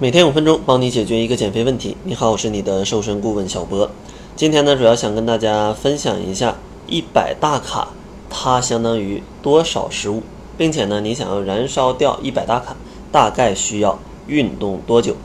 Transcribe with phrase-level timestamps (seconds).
[0.00, 1.96] 每天五分钟，帮你解决一个减肥问题。
[2.04, 3.90] 你好，我是你的瘦身顾问小博。
[4.36, 7.88] 今天呢，主要想跟大家分享一下一百大卡
[8.30, 10.22] 它相当于多少食物，
[10.56, 12.76] 并且呢，你想要燃烧掉一百大卡，
[13.10, 13.98] 大概需要
[14.28, 15.16] 运动多久？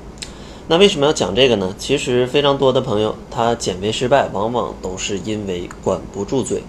[0.67, 1.75] 那为什么要讲这个呢？
[1.77, 6.63] 其实非常多的朋友他减肥失败，往往都是因为管不住嘴，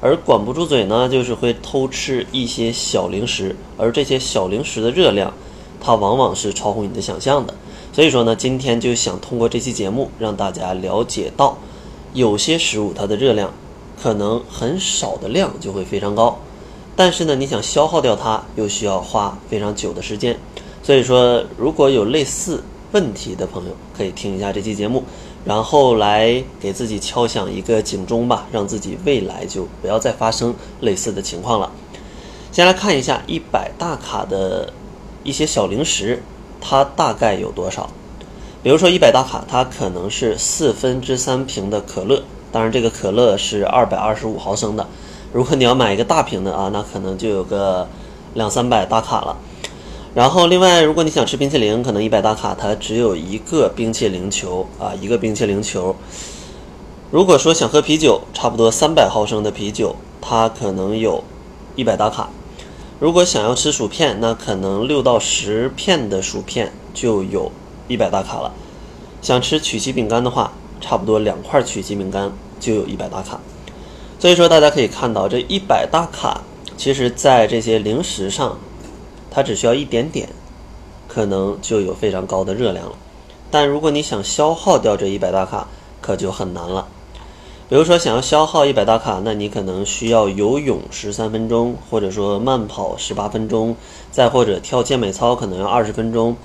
[0.00, 5.34] 而管不住嘴呢，就是会偷吃一些小零食，而这些小零食的热量。
[5.80, 7.54] 它往往是超乎你的想象的，
[7.92, 11.56] 所以说呢，今天就想通过这期节目让大家了解到，
[12.12, 13.52] 有些食物它的热量
[14.00, 16.38] 可能很少的量就会非常高，
[16.94, 20.38] 但是呢，你想消耗掉它又需要花非常久的时间。
[20.82, 25.02] 所以说，如果有类似问题的朋友，可以听一下这期节目，
[25.44, 31.72] 然后来给自己敲响一个警钟吧，让自己未来就不要再发生类似的情况了。
[32.52, 34.72] 先来看一下一百大卡的。
[35.22, 36.22] 一些小零食，
[36.60, 37.90] 它大概有多少？
[38.62, 42.22] 比如说一百大卡，它可能是四分之三瓶的可乐，
[42.52, 44.86] 当然这个可乐是二百二十五毫升的。
[45.32, 47.88] 如果你要买一个大瓶的啊，那可能就有个
[48.34, 49.36] 两三百大卡了。
[50.12, 55.94] 然后另外，如果你想吃冰淇淋，可能一百大卡它只有一个冰淇淋球啊，一个冰淇淋球。
[57.12, 61.22] 如果说想喝啤酒，差不多三百毫升的啤酒，它可能有
[61.76, 62.28] 一百大卡。
[63.00, 67.50] 如果想要吃薯片，那可能六到十片的薯片就有
[67.88, 68.52] 一百大卡了。
[69.22, 73.40] 想吃曲奇饼干的话，差不多两块曲奇饼干就有一百大卡。
[74.18, 76.42] 所以说，大家可以看到，这一百大卡，
[76.76, 78.58] 其实在这些零食上，
[79.30, 80.28] 它只需要一点点，
[81.08, 82.92] 可能就有非常高的热量了。
[83.50, 85.66] 但如果你想消耗掉这一百大卡，
[86.02, 86.86] 可就很难了。
[87.70, 93.76] 比如说，想要消耗一百大卡，那你可能需要游泳十三分钟，或者说慢跑十八分钟，
[94.10, 96.36] 再或者跳健美操可能要二十分钟，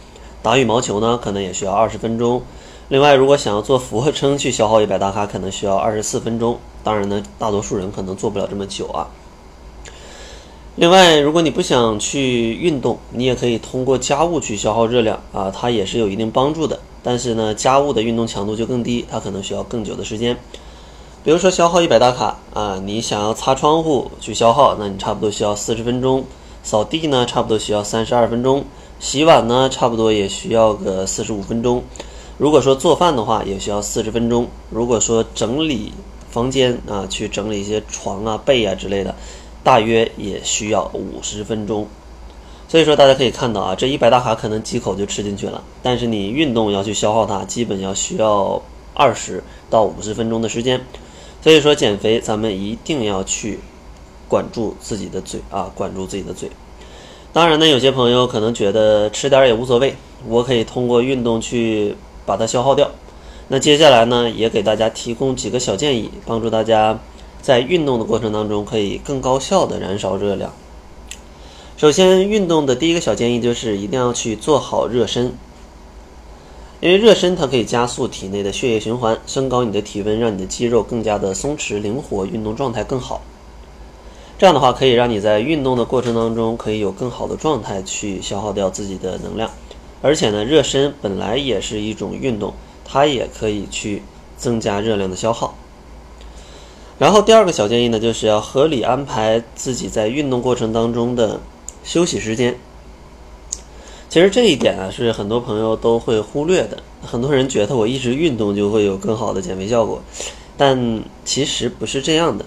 [0.43, 2.43] 打羽毛球呢可能也需要二十分钟。
[2.89, 6.59] 另外，如果想要做俯卧撑去消耗一百大卡，可能需要二十四分钟。
[6.83, 9.09] 当然呢，大多数人可能做不了这么久啊。
[10.75, 16.79] 另外，如果你不想去运动，你也可以通过家务去消耗热量啊，它也是有一定帮助的。
[17.01, 20.37] 但是呢，家务的运动强度就更低，它可能需要更久的时间。
[21.25, 26.21] 比如说消耗一百大卡啊，你想要擦窗户去消耗，那你差不多需要四十分钟；
[26.61, 28.61] 扫地呢，差不多需要三十二分钟；
[28.99, 31.81] 洗碗呢，差不多也需要个四十五分钟。
[32.37, 34.47] 如果说做饭的话，也需要四十分钟。
[34.69, 35.91] 如果说整理
[36.29, 39.15] 房间啊，去整理一些床啊、被啊之类的，
[39.63, 41.87] 大约也需要五十分钟。
[42.67, 48.61] 所以说大家可以看到啊，这一百大卡可能几口就吃进去了，但是你运动要去消耗它，基本要需要
[48.93, 50.79] 二十到五十分钟的时间。
[51.45, 53.59] 所以说减肥，咱们一定要去
[54.27, 56.49] 管住自己的嘴啊，管住自己的嘴。
[57.33, 59.93] 当然呢，有些朋友可能觉得吃点也无所谓，
[60.27, 61.95] 我可以通过运动去
[62.25, 62.89] 把它消耗掉。
[63.49, 66.97] 那接下来呢，也给大家提供几个小建议，帮助大家
[67.43, 70.51] 在运动的过程当中可以更高效的燃烧热量。
[71.77, 75.35] 首先，运动的第一个小建议就是一定要去做好热身。
[76.81, 83.21] 因为热身它可以加速体内的血液循环，升高你的体温，让你的肌肉更加的松弛灵活，运动状态更好。
[84.37, 89.49] 这样的话可以让你在运动的过程当中可以有更好的状态去消耗掉自己的能量。
[90.01, 92.53] 而且呢，热身本来也是一种运动，
[92.83, 94.03] 它也可以去
[94.37, 95.55] 增加热量的消耗。
[96.99, 101.39] 然后第二个小建议呢，就是要合理安排自己在运动过程当中的
[101.83, 102.57] 休息时间。
[104.15, 106.81] 其实这一点啊，是很多朋友都会忽略的。
[107.01, 110.01] 很多人觉得我一直运动就会有更好的减肥效果，
[110.55, 112.45] 但其实不是这样的。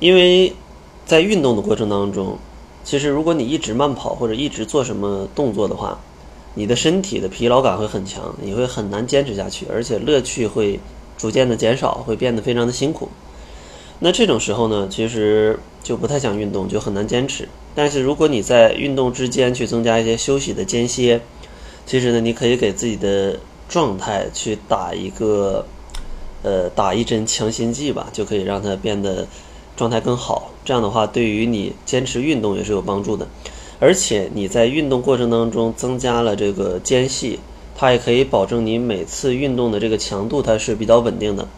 [0.00, 0.52] 因为
[1.06, 2.36] 在运动的过程当中，
[2.84, 5.98] 其实如果你一直慢跑或者一直做什么动作的话，
[6.52, 10.78] 你的身体的疲劳感会很强，你会很难坚持下去，而且乐趣会
[11.16, 13.08] 逐渐的减少，会变得非常的辛苦。
[14.00, 17.48] 那这种时候呢，其实就不太想运动，就很难坚持。
[17.74, 21.20] 但是如果你在运动之间去增加一些休息的间歇，
[21.86, 23.38] 其实呢，你可以给自己的
[23.68, 25.64] 状态去打一个，
[26.42, 29.26] 呃，打一针强心剂吧，就可以让它变得
[29.76, 30.50] 状态更好。
[30.64, 33.26] 这样的话，对于你坚持运动也是有帮助的。
[33.80, 37.40] 而且你在运动过程当中增加了这个间隙，
[37.76, 41.48] 它也可以保证你每次运动的这个强度它是比较稳定的，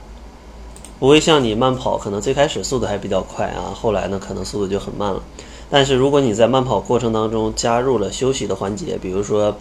[0.99, 5.23] 不会像你慢跑，可能最开始速度还比较快啊，后来呢可能速度就很慢了。
[5.69, 9.57] 但是如果你在慢跑过程当中加入了休息的环节，比如说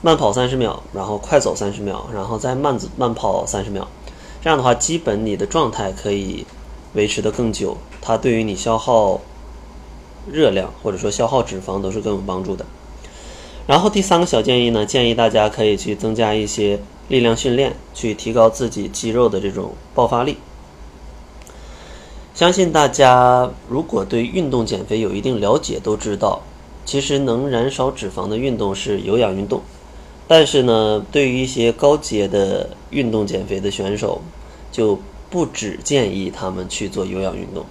[0.00, 3.86] 慢跑三十秒，然后快走三十秒，然后再慢慢跑三十秒，
[4.40, 6.46] 这样的话，基本你的状态可以
[6.94, 9.20] 维持的更久，它对于你消耗
[10.30, 12.64] 热量或者说消耗脂肪都是更有帮助的。
[13.66, 20.38] 然后第三个小建议呢，建议大家可以去增加一些力量训练，去提高自己肌肉的这种爆发力。
[22.38, 26.40] 相信大家如果对运动减肥有一定了解，都知道，
[26.84, 29.60] 其实能燃烧脂肪的运动是有氧运动。
[30.28, 34.20] 但是呢，对于一些高阶的运动减肥的选手，
[34.70, 37.66] 就不只建议他们去做有氧运动，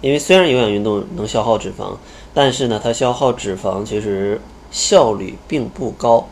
[0.00, 1.98] 因为虽然有氧运动能消耗脂肪，
[2.32, 4.40] 但是呢，它消耗脂肪其实
[4.70, 6.26] 效率并不高。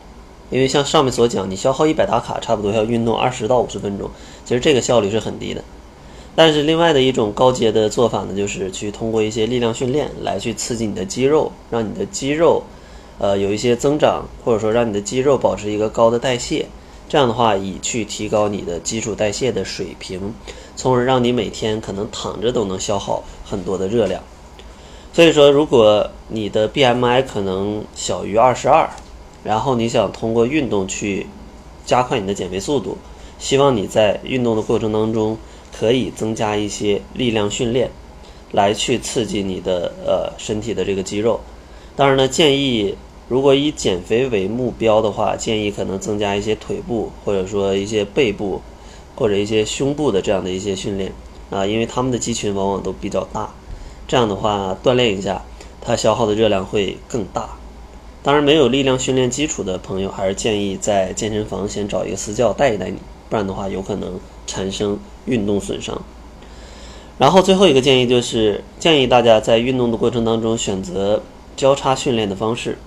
[0.49, 4.09] 因为像上面所讲，你消耗一百大卡，差不多要运动二十到五十分钟，
[4.43, 5.63] 其实这个效率是很低的。
[6.39, 12.61] 但是另外的一种高阶的做法呢，就是去通过一些力量训练来去刺激你的肌肉，让你的肌肉，
[13.17, 16.67] 呃，有一些增长，或者说让你的肌肉保持一个高的代谢。
[17.09, 20.31] 这样的话，以去提高你的基础代谢的水平，
[20.75, 24.21] 从而让你每天可能躺着都能消耗很多的热量。
[25.13, 28.87] 所以说，如果你的 BMI 可能小于二十二，
[29.43, 31.25] 然后你想通过运动去
[31.83, 32.99] 加快你的减肥速度，
[33.39, 35.35] 希望你在运动的过程当中。
[35.71, 37.89] 可以增加一些力量训练，
[38.51, 41.39] 来去刺激你的呃身体的这个肌肉。
[41.95, 42.95] 当然呢，建议
[43.27, 48.61] 如果以减肥为目标的话，建议可能增加一些腿部，或者说一些背部，
[49.15, 51.11] 或者一些胸部的这样的一些训练
[51.49, 53.51] 啊，因为他们的肌群往往都比较大。
[54.07, 55.41] 这样的话，锻炼一下，
[55.81, 57.49] 它消耗的热量会更大。
[58.23, 62.97] 当然，没有力量训练基础的朋友，还是建议在健身房先找一个私教带一带你，
[63.29, 64.97] 不然的话，有可能产生。
[65.27, 66.01] 运动损伤，
[67.19, 71.21] 然后最后一个建议就是建议大家在运动的过程当中选择
[71.55, 72.77] 交叉训练的方式。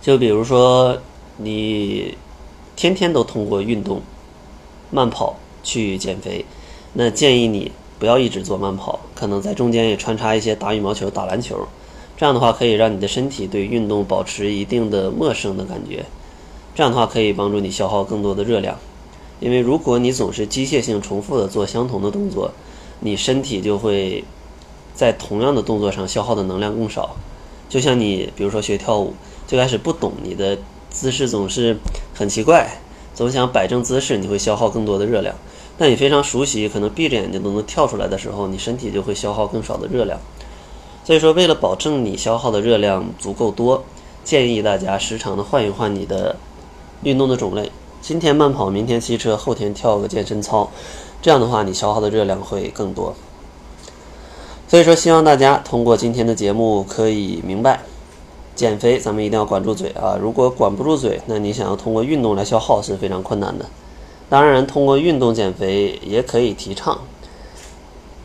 [0.00, 0.98] 就比如说
[1.38, 2.14] 你
[2.76, 4.02] 天天都通过运动
[4.90, 6.44] 慢跑去减肥，
[6.92, 11.66] 那建议你不要一直做慢跑，可能在中间也穿插一些打羽毛球、打篮球，
[12.16, 16.04] 这样的话可以让你的身体对运动保持一定的陌生的感觉，
[16.74, 18.76] 这样的话可以帮助你消耗更多的热量。
[19.40, 22.50] 因为如果你总是机械性重复的做相同的动作，
[23.00, 24.24] 你身体就会
[24.94, 27.16] 在同样的动作上消耗的能量更少。
[27.68, 29.14] 就像你比如说学跳舞，
[29.46, 30.56] 最开始不懂，你的
[30.90, 31.76] 姿势总是
[32.14, 32.78] 很奇怪，
[33.14, 35.34] 总想摆正姿势，你会消耗更多的热量。
[35.76, 40.20] 但你非常熟悉，可能闭着眼睛都能跳出来的时候，你身体就会消耗更少的热量。
[41.04, 43.84] 所以说，为了保证你消耗的热量足够多，
[44.22, 46.36] 建议大家时常的换一换你的
[47.02, 47.72] 运动的种类。
[48.06, 50.68] 今天慢跑，明天骑车，后天跳个健身操，
[51.22, 53.14] 这样的话你消耗的热量会更多。
[54.68, 57.80] 所以说，希望大家通过今天的节目可以明白，
[58.54, 60.18] 减肥咱们一定要管住嘴啊！
[60.20, 63.64] 如果管不住嘴，那你想要通过运动来消耗是非常困难的。
[64.28, 67.00] 当然，通过运动减肥也可以提倡，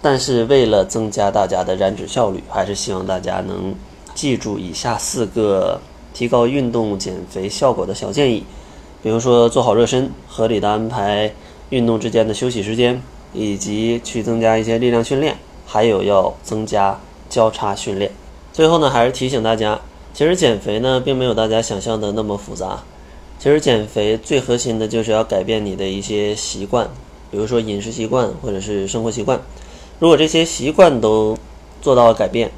[0.02, 3.74] 但是为了增加大家的燃脂效率，还是希望大家能
[4.14, 5.80] 记住以下四个
[6.14, 8.44] 提高运动减肥效果的小建议。
[9.02, 11.34] 比如说做好热身，合理的安排
[11.70, 13.02] 运动之间的休息时间，
[13.34, 17.00] 以及去增加一些力量训练，还有要增加
[17.30, 18.12] 交叉训练。
[18.52, 19.80] 最后呢，还是提醒大家，
[20.14, 22.84] 其实减肥呢并没有大家想象的那么复杂。
[23.38, 26.90] 其实减肥最核心的就是要改变你的一些习惯，
[27.32, 29.40] 比如说饮食习惯或者是生活习惯。
[30.00, 31.38] 如果这些习惯都
[31.82, 32.52] 做到了改变，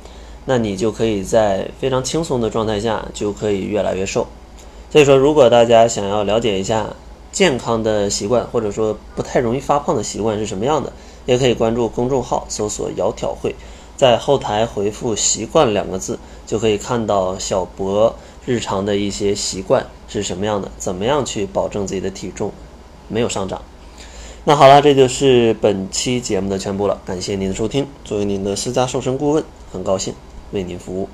[0.45, 4.25] 那你就可以在非常轻松的状态下就可以越来越瘦。
[4.91, 6.87] 所以说，如果大家想要了解一下
[7.31, 10.91] 健康的习惯，或者说不太容易发胖的习惯是什么样的，
[11.25, 13.55] 也可以关注公众号，搜索“窈窕会”，
[13.95, 18.13] 在后台回复“习惯”两个字，就可以看到小博
[18.45, 22.51] 日常的一些习惯是什么样的，怎么样去保证自己的体重
[23.07, 23.61] 没有上涨。
[24.43, 27.87] 那好了，这就是本期节目的全部了，感谢您的收听。
[28.03, 30.13] 作为您的私家瘦身顾问，很高兴
[30.51, 31.07] 为您服务。